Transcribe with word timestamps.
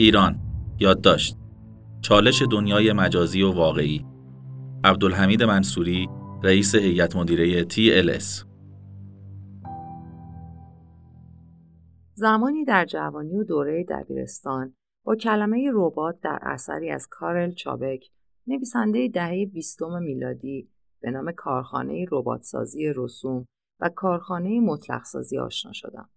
ایران 0.00 0.40
یادداشت. 0.78 1.36
چالش 2.00 2.42
دنیای 2.50 2.92
مجازی 2.92 3.42
و 3.42 3.52
واقعی. 3.52 4.06
عبدالحمید 4.84 5.42
منصوری 5.42 6.08
رئیس 6.42 6.74
هیئت 6.74 7.16
مدیره 7.16 7.64
TLS 7.64 8.44
زمانی 12.14 12.64
در 12.64 12.84
جوانی 12.84 13.36
و 13.36 13.44
دوره 13.44 13.84
دبیرستان 13.84 14.74
با 15.04 15.16
کلمه 15.16 15.70
ربات 15.74 16.20
در 16.20 16.38
اثری 16.42 16.90
از 16.90 17.08
کارل 17.10 17.52
چابک 17.52 18.04
نویسنده 18.46 19.08
دهه 19.08 19.46
بیستم 19.46 20.02
میلادی 20.02 20.70
به 21.00 21.10
نام 21.10 21.32
کارخانه 21.32 22.06
رباتسازی 22.10 22.92
رسوم 22.96 23.46
و 23.80 23.88
کارخانه 23.88 24.60
مطلقسازی 24.60 25.38
آشنا 25.38 25.72
شدم. 25.72 26.10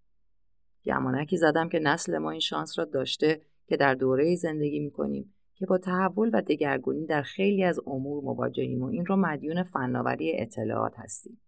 گمانکی 0.84 1.36
زدم 1.36 1.68
که 1.68 1.78
نسل 1.78 2.18
ما 2.18 2.30
این 2.30 2.40
شانس 2.40 2.78
را 2.78 2.84
داشته 2.84 3.51
که 3.66 3.76
در 3.76 3.94
دوره 3.94 4.34
زندگی 4.36 4.80
می‌کنیم 4.80 5.34
که 5.54 5.66
با 5.66 5.78
تحول 5.78 6.30
و 6.34 6.42
دگرگونی 6.42 7.06
در 7.06 7.22
خیلی 7.22 7.64
از 7.64 7.80
امور 7.86 8.24
مواجهیم 8.24 8.82
و 8.82 8.86
این 8.86 9.06
را 9.06 9.16
مدیون 9.16 9.62
فناوری 9.62 10.40
اطلاعات 10.40 10.94
هستیم. 10.98 11.40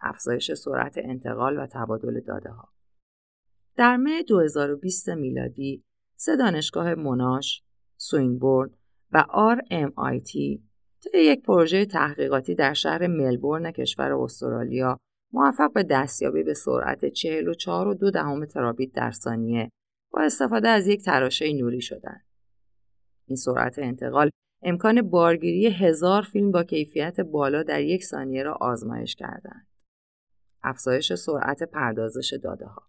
افزایش 0.00 0.52
سرعت 0.52 0.98
انتقال 0.98 1.58
و 1.58 1.66
تبادل 1.66 2.20
داده 2.20 2.50
ها. 2.50 2.68
در 3.76 3.96
مه 3.96 4.22
2020 4.22 5.08
میلادی 5.08 5.84
سه 6.16 6.36
دانشگاه 6.36 6.94
مناش، 6.94 7.64
سوینبورن 7.96 8.70
و 9.12 9.24
RMIT 9.30 10.60
طی 11.02 11.18
یک 11.18 11.42
پروژه 11.42 11.86
تحقیقاتی 11.86 12.54
در 12.54 12.72
شهر 12.72 13.06
ملبورن 13.06 13.70
کشور 13.70 14.12
استرالیا 14.12 14.98
موفق 15.32 15.72
به 15.72 15.82
دستیابی 15.82 16.42
به 16.42 16.54
سرعت 16.54 17.06
44 17.06 17.88
و 17.88 17.94
دو 17.94 18.10
دهم 18.10 18.44
ترابیت 18.44 18.92
در 18.92 19.10
ثانیه 19.10 19.70
با 20.10 20.20
استفاده 20.20 20.68
از 20.68 20.86
یک 20.86 21.04
تراشه 21.04 21.52
نوری 21.52 21.80
شدند. 21.80 22.24
این 23.26 23.36
سرعت 23.36 23.78
انتقال 23.78 24.30
امکان 24.62 25.02
بارگیری 25.02 25.66
هزار 25.66 26.22
فیلم 26.22 26.50
با 26.50 26.64
کیفیت 26.64 27.20
بالا 27.20 27.62
در 27.62 27.82
یک 27.82 28.04
ثانیه 28.04 28.42
را 28.42 28.54
آزمایش 28.54 29.14
کردند. 29.14 29.66
افزایش 30.62 31.12
سرعت 31.12 31.62
پردازش 31.62 32.34
داده 32.42 32.66
ها. 32.66 32.82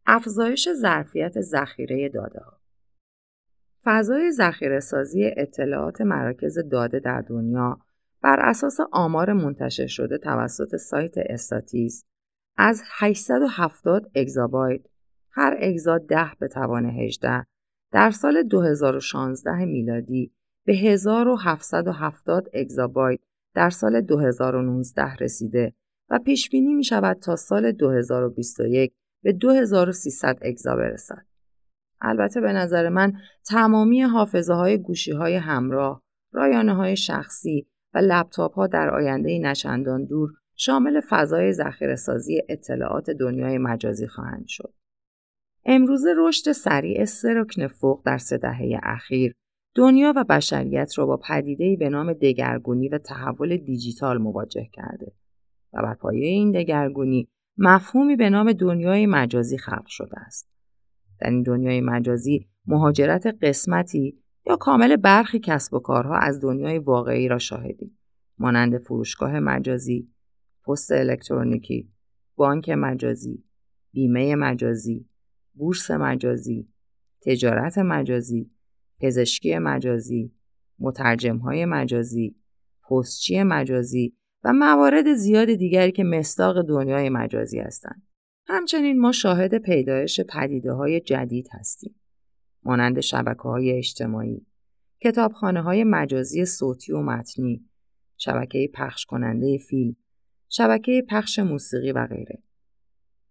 افزایش 0.06 0.68
ظرفیت 0.72 1.40
ذخیره 1.40 2.08
داده 2.08 2.40
ها 2.40 2.60
فضای 3.84 4.32
ذخیره 4.32 4.80
سازی 4.80 5.30
اطلاعات 5.36 6.00
مراکز 6.00 6.58
داده 6.58 6.98
در 6.98 7.20
دنیا 7.20 7.78
بر 8.22 8.40
اساس 8.40 8.78
آمار 8.92 9.32
منتشر 9.32 9.86
شده 9.86 10.18
توسط 10.18 10.76
سایت 10.76 11.14
استاتیس 11.16 12.04
از 12.56 12.82
870 12.98 14.10
اگزابایت 14.14 14.80
هر 15.30 15.56
اگزا 15.60 15.98
10 15.98 16.30
به 16.38 16.48
توان 16.48 16.86
18 16.86 17.44
در 17.92 18.10
سال 18.10 18.42
2016 18.42 19.64
میلادی 19.64 20.33
به 20.64 20.74
1770 20.74 22.48
اگزابایت 22.54 23.20
در 23.54 23.70
سال 23.70 24.00
2019 24.00 25.14
رسیده 25.14 25.74
و 26.10 26.18
پیش 26.18 26.50
بینی 26.50 26.74
می 26.74 26.84
شود 26.84 27.16
تا 27.16 27.36
سال 27.36 27.72
2021 27.72 28.92
به 29.22 29.32
2300 29.32 30.38
اگزا 30.42 30.76
برسد. 30.76 31.26
البته 32.00 32.40
به 32.40 32.52
نظر 32.52 32.88
من 32.88 33.12
تمامی 33.44 34.02
حافظه 34.02 34.54
های 34.54 34.78
گوشی 34.78 35.12
های 35.12 35.34
همراه، 35.34 36.02
رایانه 36.32 36.74
های 36.74 36.96
شخصی 36.96 37.66
و 37.94 37.98
لپتاپ 37.98 38.54
ها 38.54 38.66
در 38.66 38.90
آینده 38.90 39.38
نچندان 39.38 40.04
دور 40.04 40.30
شامل 40.56 41.00
فضای 41.08 41.52
ذخیره 41.52 41.96
سازی 41.96 42.42
اطلاعات 42.48 43.10
دنیای 43.10 43.58
مجازی 43.58 44.06
خواهند 44.06 44.46
شد. 44.46 44.74
امروزه 45.64 46.14
رشد 46.16 46.52
سریع 46.52 47.04
سه 47.04 47.44
فوق 47.68 48.02
در 48.04 48.18
سه 48.18 48.38
دهه 48.38 48.80
اخیر 48.82 49.34
دنیا 49.74 50.12
و 50.16 50.24
بشریت 50.24 50.98
را 50.98 51.06
با 51.06 51.16
پدیده‌ای 51.16 51.76
به 51.76 51.88
نام 51.88 52.12
دگرگونی 52.12 52.88
و 52.88 52.98
تحول 52.98 53.56
دیجیتال 53.56 54.18
مواجه 54.18 54.68
کرده 54.72 55.12
و 55.72 55.82
بر 55.82 55.94
پایه 55.94 56.26
این 56.26 56.50
دگرگونی 56.50 57.28
مفهومی 57.58 58.16
به 58.16 58.30
نام 58.30 58.52
دنیای 58.52 59.06
مجازی 59.06 59.58
خلق 59.58 59.86
شده 59.86 60.20
است. 60.20 60.48
در 61.20 61.30
این 61.30 61.42
دنیای 61.42 61.80
مجازی 61.80 62.48
مهاجرت 62.66 63.26
قسمتی 63.42 64.22
یا 64.46 64.56
کامل 64.56 64.96
برخی 64.96 65.38
کسب 65.38 65.74
و 65.74 65.78
کارها 65.78 66.16
از 66.16 66.40
دنیای 66.40 66.78
واقعی 66.78 67.28
را 67.28 67.38
شاهدیم 67.38 67.98
مانند 68.38 68.78
فروشگاه 68.78 69.40
مجازی، 69.40 70.08
پست 70.66 70.92
الکترونیکی، 70.92 71.92
بانک 72.36 72.68
مجازی، 72.70 73.44
بیمه 73.92 74.34
مجازی، 74.34 75.08
بورس 75.54 75.90
مجازی، 75.90 76.68
تجارت 77.26 77.78
مجازی، 77.78 78.50
پزشکی 79.00 79.58
مجازی، 79.58 80.32
مترجمهای 80.78 81.64
مجازی، 81.64 82.36
پستچی 82.90 83.42
مجازی 83.42 84.16
و 84.44 84.52
موارد 84.52 85.14
زیاد 85.14 85.54
دیگری 85.54 85.92
که 85.92 86.04
مستاق 86.04 86.62
دنیای 86.62 87.08
مجازی 87.08 87.58
هستند. 87.58 88.02
همچنین 88.46 89.00
ما 89.00 89.12
شاهد 89.12 89.58
پیدایش 89.58 90.20
پدیده 90.20 90.72
های 90.72 91.00
جدید 91.00 91.48
هستیم. 91.52 91.94
مانند 92.62 93.00
شبکه 93.00 93.42
های 93.42 93.78
اجتماعی، 93.78 94.46
کتابخانه 95.00 95.62
های 95.62 95.84
مجازی 95.84 96.44
صوتی 96.44 96.92
و 96.92 97.02
متنی، 97.02 97.68
شبکه 98.16 98.70
پخش 98.74 99.04
کننده 99.04 99.58
فیلم، 99.58 99.96
شبکه 100.48 101.06
پخش 101.08 101.38
موسیقی 101.38 101.92
و 101.92 102.06
غیره. 102.06 102.42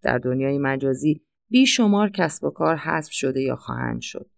در 0.02 0.18
دنیای 0.18 0.58
مجازی 0.58 1.22
بیشمار 1.50 2.10
کسب 2.10 2.44
و 2.44 2.50
کار 2.50 2.76
حذف 2.76 3.12
شده 3.12 3.42
یا 3.42 3.56
خواهند 3.56 4.02
شد. 4.02 4.30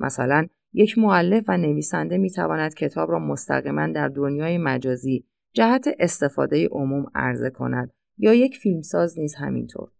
مثلا 0.00 0.46
یک 0.72 0.98
معلف 0.98 1.44
و 1.48 1.56
نویسنده 1.56 2.18
می 2.18 2.30
تواند 2.30 2.74
کتاب 2.74 3.10
را 3.10 3.18
مستقیما 3.18 3.86
در 3.86 4.08
دنیای 4.08 4.58
مجازی 4.58 5.26
جهت 5.52 5.88
استفاده 5.98 6.68
عموم 6.68 7.06
عرضه 7.14 7.50
کند 7.50 7.92
یا 8.18 8.34
یک 8.34 8.56
فیلمساز 8.56 9.18
نیز 9.18 9.34
همینطور. 9.34 9.90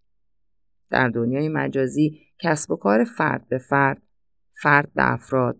در 0.91 1.09
دنیای 1.09 1.49
مجازی 1.49 2.21
کسب 2.39 2.71
و 2.71 2.77
کار 2.77 3.05
فرد 3.05 3.49
به 3.49 3.59
فرد، 3.59 4.03
فرد 4.53 4.93
به 4.95 5.13
افراد، 5.13 5.59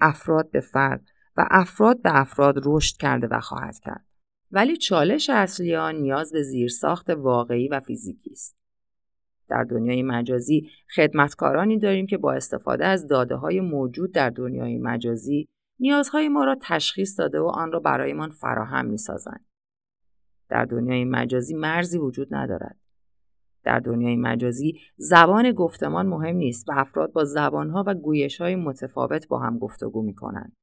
افراد 0.00 0.50
به 0.50 0.60
فرد 0.60 1.04
و 1.36 1.46
افراد 1.50 2.02
به 2.02 2.20
افراد 2.20 2.62
رشد 2.64 2.96
کرده 2.96 3.28
و 3.30 3.40
خواهد 3.40 3.78
کرد. 3.78 4.04
ولی 4.50 4.76
چالش 4.76 5.30
اصلی 5.30 5.76
آن 5.76 5.94
نیاز 5.94 6.32
به 6.32 6.42
زیرساخت 6.42 7.10
واقعی 7.10 7.68
و 7.68 7.80
فیزیکی 7.80 8.30
است. 8.30 8.59
در 9.50 9.64
دنیای 9.64 10.02
مجازی 10.02 10.70
خدمتکارانی 10.96 11.78
داریم 11.78 12.06
که 12.06 12.18
با 12.18 12.32
استفاده 12.32 12.86
از 12.86 13.06
داده 13.06 13.34
های 13.34 13.60
موجود 13.60 14.12
در 14.12 14.30
دنیای 14.30 14.78
مجازی 14.78 15.48
نیازهای 15.80 16.28
ما 16.28 16.44
را 16.44 16.56
تشخیص 16.62 17.18
داده 17.18 17.40
و 17.40 17.46
آن 17.46 17.72
را 17.72 17.80
برایمان 17.80 18.30
فراهم 18.30 18.86
می 18.86 18.98
سازند. 18.98 19.44
در 20.48 20.64
دنیای 20.64 21.04
مجازی 21.04 21.54
مرزی 21.54 21.98
وجود 21.98 22.34
ندارد. 22.34 22.76
در 23.64 23.78
دنیای 23.78 24.16
مجازی 24.16 24.80
زبان 24.96 25.52
گفتمان 25.52 26.06
مهم 26.06 26.36
نیست 26.36 26.68
و 26.68 26.72
افراد 26.76 27.12
با 27.12 27.24
زبانها 27.24 27.84
و 27.86 27.94
گویشهای 27.94 28.56
متفاوت 28.56 29.28
با 29.28 29.38
هم 29.38 29.58
گفتگو 29.58 30.02
می 30.02 30.14
کنند. 30.14 30.56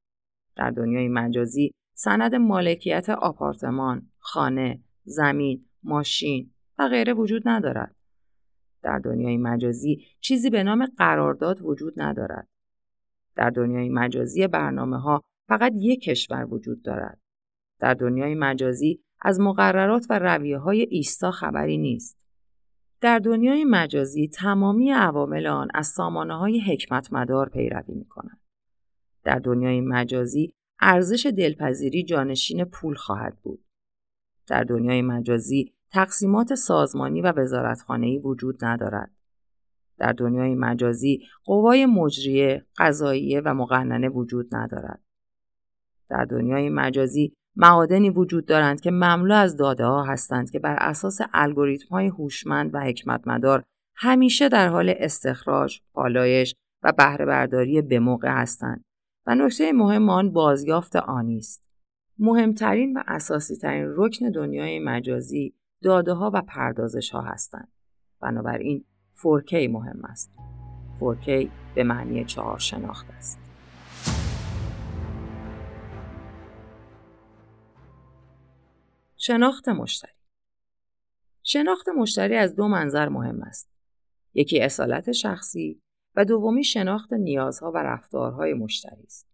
در 0.56 0.72
دنیای 0.72 1.08
مجازی 1.08 1.72
سند 1.94 2.36
مالکیت 2.36 3.10
آپارتمان، 3.10 4.10
خانه، 4.18 4.84
زمین، 5.04 5.66
ماشین 5.84 6.54
و 6.80 6.88
غیره 6.90 7.14
وجود 7.14 7.42
ندارد. 7.46 7.97
در 8.82 9.00
دنیای 9.00 9.38
مجازی 9.38 10.06
چیزی 10.20 10.50
به 10.50 10.64
نام 10.64 10.86
قرارداد 10.86 11.62
وجود 11.62 11.94
ندارد. 11.98 12.48
در 13.36 13.50
دنیای 13.50 13.90
مجازی 13.90 14.48
برنامه 14.48 14.98
ها 14.98 15.24
فقط 15.48 15.74
یک 15.76 16.02
کشور 16.02 16.54
وجود 16.54 16.82
دارد. 16.82 17.20
در 17.80 17.94
دنیای 17.94 18.36
مجازی 18.36 19.04
از 19.22 19.40
مقررات 19.40 20.06
و 20.10 20.20
رویه 20.20 20.58
های 20.58 20.82
ایستا 20.82 21.32
خبری 21.32 21.78
نیست. 21.78 22.28
در 23.02 23.20
دنیای 23.20 23.66
مجازی 23.66 24.28
تمامی 24.28 24.92
عوامل 24.92 25.48
آن 25.48 25.68
از 25.74 25.88
سامانه 25.88 26.38
های 26.38 26.60
حکمت 26.60 27.14
مدار 27.14 27.50
پیروی 27.50 27.94
می 27.94 28.06
کنند. 28.06 28.40
در 29.24 29.40
دنیای 29.40 29.82
مجازی 29.82 30.54
ارزش 30.80 31.26
دلپذیری 31.26 32.04
جانشین 32.04 32.66
پول 32.66 32.96
خواهد 32.96 33.38
بود. 33.44 33.66
در 34.48 34.64
دنیای 34.64 35.02
مجازی 35.02 35.74
تقسیمات 35.92 36.56
سازمانی 36.56 37.22
و 37.22 37.32
وزارتخانه‌ای 37.32 38.20
وجود 38.20 38.66
ندارد. 38.66 39.12
در 39.98 40.12
دنیای 40.12 40.56
مجازی 40.56 41.22
قوای 41.46 41.86
مجریه، 41.86 42.66
قضاییه 42.78 43.42
و 43.46 43.54
مقننه 43.54 44.10
وجود 44.10 44.56
ندارد. 44.56 45.02
در 46.10 46.26
دنیای 46.26 46.70
مجازی 46.70 47.34
معادنی 47.56 48.10
وجود 48.10 48.46
دارند 48.46 48.82
که 48.82 48.92
مملو 48.92 49.36
از 49.36 49.58
داده 49.58 49.86
ها 49.86 50.04
هستند 50.04 50.52
که 50.52 50.60
بر 50.60 50.76
اساس 50.80 51.20
الگوریتم 51.34 51.88
های 51.90 52.08
هوشمند 52.08 52.76
و 52.76 52.80
حکمتمدار 52.80 53.64
همیشه 53.96 54.50
در 54.50 54.68
حال 54.68 54.94
استخراج، 54.98 55.80
پالایش 55.94 56.56
و 56.84 56.92
بهره 56.92 57.26
برداری 57.26 57.82
به 57.82 58.00
موقع 58.00 58.42
هستند 58.42 58.86
و 59.26 59.36
نکته 59.36 59.74
مهم 59.74 60.10
آن 60.10 60.32
بازیافت 60.32 60.96
آنی 60.96 61.38
است. 61.38 61.64
مهمترین 62.20 62.98
و 62.98 63.04
اساسی 63.08 63.56
ترین 63.56 63.94
رکن 63.96 64.32
دنیای 64.32 64.80
مجازی 64.80 65.54
داده 65.84 66.14
ها 66.14 66.32
و 66.34 66.42
پردازش 66.42 67.10
ها 67.10 67.22
هستند. 67.22 67.72
بنابراین 68.22 68.86
4K 69.16 69.54
مهم 69.54 70.06
است. 70.06 70.32
4K 71.00 71.50
به 71.76 71.84
معنی 71.84 72.26
چهار 72.26 72.60
شناخت 72.60 73.10
است. 73.10 73.40
شناخت 79.18 79.70
مشتری 79.70 80.12
شناخت 81.44 81.90
مشتری 81.90 82.36
از 82.36 82.56
دو 82.56 82.68
منظر 82.68 83.10
مهم 83.10 83.42
است. 83.42 83.70
یکی 84.34 84.62
اصالت 84.62 85.12
شخصی 85.12 85.82
و 86.16 86.26
دومی 86.26 86.64
شناخت 86.64 87.14
نیازها 87.14 87.72
و 87.72 87.78
رفتارهای 87.78 88.54
مشتری 88.54 89.04
است. 89.04 89.28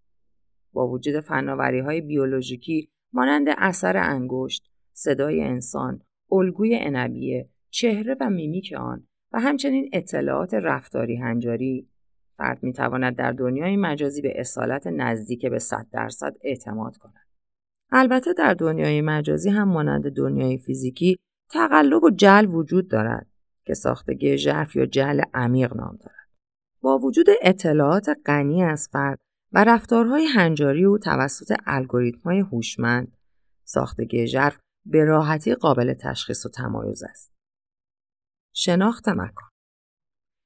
با 0.73 0.87
وجود 0.87 1.19
فناوری 1.19 1.79
های 1.79 2.01
بیولوژیکی 2.01 2.89
مانند 3.13 3.47
اثر 3.57 3.97
انگشت، 3.97 4.69
صدای 4.93 5.43
انسان، 5.43 6.01
الگوی 6.33 6.75
انبیه، 6.75 7.50
چهره 7.69 8.15
و 8.19 8.30
میمیک 8.30 8.74
آن 8.77 9.07
و 9.31 9.39
همچنین 9.39 9.89
اطلاعات 9.94 10.53
رفتاری 10.53 11.15
هنجاری 11.15 11.88
فرد 12.38 12.63
می 12.63 12.74
تواند 12.74 13.15
در 13.15 13.31
دنیای 13.31 13.77
مجازی 13.77 14.21
به 14.21 14.33
اصالت 14.35 14.88
نزدیک 14.88 15.45
به 15.45 15.59
100 15.59 15.88
درصد 15.91 16.35
اعتماد 16.44 16.97
کند. 16.97 17.27
البته 17.91 18.33
در 18.33 18.53
دنیای 18.53 19.01
مجازی 19.01 19.50
هم 19.50 19.68
مانند 19.68 20.09
دنیای 20.09 20.57
فیزیکی 20.57 21.18
تقلب 21.51 22.03
و 22.03 22.09
جل 22.09 22.45
وجود 22.45 22.88
دارد 22.88 23.27
که 23.65 23.74
ساختگی 23.74 24.38
ژرف 24.38 24.75
یا 24.75 24.86
جل 24.86 25.21
عمیق 25.33 25.74
نام 25.75 25.95
دارد. 25.95 26.29
با 26.81 26.97
وجود 26.97 27.27
اطلاعات 27.41 28.09
غنی 28.25 28.63
از 28.63 28.89
فرد 28.91 29.19
و 29.51 29.63
رفتارهای 29.63 30.25
هنجاری 30.25 30.86
او 30.86 30.97
توسط 30.97 31.56
الگوریتم‌های 31.65 32.39
هوشمند 32.39 33.18
ساختگی 33.63 34.27
ژرف 34.27 34.59
به 34.85 35.06
راحتی 35.06 35.56
قابل 35.56 35.94
تشخیص 35.94 36.45
و 36.45 36.50
تمایز 36.50 37.03
است. 37.03 37.33
شناخت 38.53 39.09
مکان 39.09 39.50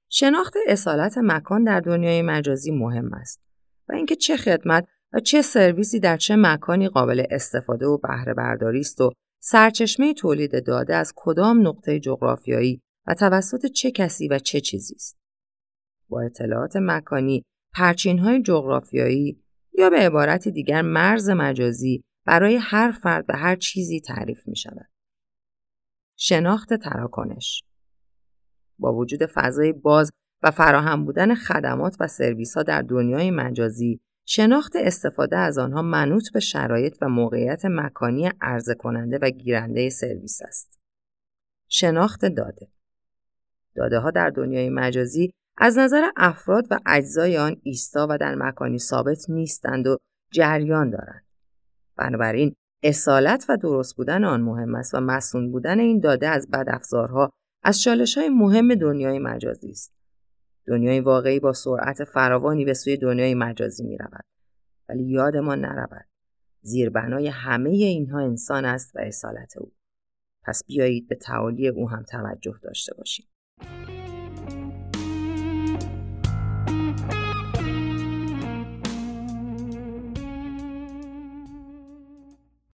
شناخت 0.09 0.53
اصالت 0.67 1.17
مکان 1.17 1.63
در 1.63 1.79
دنیای 1.79 2.21
مجازی 2.21 2.71
مهم 2.71 3.13
است 3.13 3.41
و 3.89 3.93
اینکه 3.93 4.15
چه 4.15 4.37
خدمت 4.37 4.87
و 5.13 5.19
چه 5.19 5.41
سرویسی 5.41 5.99
در 5.99 6.17
چه 6.17 6.35
مکانی 6.35 6.89
قابل 6.89 7.23
استفاده 7.31 7.85
و 7.85 7.97
بهره 7.97 8.33
برداری 8.33 8.79
است 8.79 9.01
و 9.01 9.11
سرچشمه 9.39 10.13
تولید 10.13 10.65
داده 10.65 10.95
از 10.95 11.13
کدام 11.15 11.67
نقطه 11.67 11.99
جغرافیایی 11.99 12.81
و 13.07 13.13
توسط 13.13 13.65
چه 13.65 13.91
کسی 13.91 14.27
و 14.27 14.39
چه 14.39 14.61
چیزی 14.61 14.95
است. 14.95 15.17
با 16.09 16.21
اطلاعات 16.21 16.75
مکانی، 16.75 17.43
پرچینهای 17.73 18.41
جغرافیایی 18.41 19.43
یا 19.73 19.89
به 19.89 19.97
عبارت 19.97 20.47
دیگر 20.47 20.81
مرز 20.81 21.29
مجازی 21.29 22.03
برای 22.27 22.55
هر 22.55 22.91
فرد 22.91 23.25
و 23.29 23.37
هر 23.37 23.55
چیزی 23.55 24.01
تعریف 24.01 24.47
می 24.47 24.55
شود. 24.55 24.89
شناخت 26.17 26.73
تراکنش 26.73 27.63
با 28.79 28.93
وجود 28.93 29.25
فضای 29.25 29.73
باز 29.73 30.11
و 30.43 30.51
فراهم 30.51 31.05
بودن 31.05 31.35
خدمات 31.35 31.97
و 31.99 32.07
سرویس 32.07 32.57
ها 32.57 32.63
در 32.63 32.81
دنیای 32.81 33.31
مجازی 33.31 33.99
شناخت 34.25 34.75
استفاده 34.75 35.37
از 35.37 35.57
آنها 35.57 35.81
منوط 35.81 36.31
به 36.33 36.39
شرایط 36.39 36.97
و 37.01 37.09
موقعیت 37.09 37.65
مکانی 37.65 38.31
عرضه 38.41 38.75
کننده 38.75 39.19
و 39.21 39.29
گیرنده 39.29 39.89
سرویس 39.89 40.41
است. 40.41 40.79
شناخت 41.67 42.25
داده 42.25 42.67
داده 43.75 43.99
ها 43.99 44.11
در 44.11 44.29
دنیای 44.29 44.69
مجازی 44.69 45.33
از 45.57 45.77
نظر 45.77 46.09
افراد 46.15 46.67
و 46.71 46.79
اجزای 46.85 47.37
آن 47.37 47.61
ایستا 47.63 48.07
و 48.09 48.17
در 48.17 48.35
مکانی 48.35 48.79
ثابت 48.79 49.29
نیستند 49.29 49.87
و 49.87 49.97
جریان 50.31 50.89
دارند. 50.89 51.26
بنابراین 51.97 52.53
اصالت 52.83 53.45
و 53.49 53.57
درست 53.57 53.95
بودن 53.95 54.23
آن 54.23 54.41
مهم 54.41 54.75
است 54.75 54.93
و 54.93 54.99
مسئول 54.99 55.51
بودن 55.51 55.79
این 55.79 55.99
داده 55.99 56.27
از 56.27 56.47
بدافزارها 56.53 57.29
از 57.63 57.81
چالش 57.81 58.17
های 58.17 58.29
مهم 58.29 58.75
دنیای 58.75 59.19
مجازی 59.19 59.69
است. 59.69 59.93
دنیای 60.67 60.99
واقعی 60.99 61.39
با 61.39 61.53
سرعت 61.53 62.03
فراوانی 62.03 62.65
به 62.65 62.73
سوی 62.73 62.97
دنیای 62.97 63.35
مجازی 63.35 63.83
می 63.83 63.97
رود. 63.97 64.25
ولی 64.89 65.03
یادمان 65.03 65.65
نرود. 65.65 66.05
زیربنای 66.61 67.27
همه 67.27 67.69
اینها 67.69 68.19
انسان 68.19 68.65
است 68.65 68.95
و 68.95 68.99
اصالت 68.99 69.57
او. 69.57 69.71
پس 70.43 70.63
بیایید 70.67 71.07
به 71.07 71.15
تعالی 71.15 71.67
او 71.67 71.89
هم 71.89 72.03
توجه 72.03 72.59
داشته 72.63 72.93
باشیم. 72.97 73.25